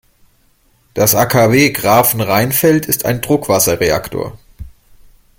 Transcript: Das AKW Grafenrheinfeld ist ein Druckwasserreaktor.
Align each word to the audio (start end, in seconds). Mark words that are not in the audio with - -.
Das 0.95 1.13
AKW 1.13 1.69
Grafenrheinfeld 1.71 2.87
ist 2.87 3.05
ein 3.05 3.21
Druckwasserreaktor. 3.21 4.35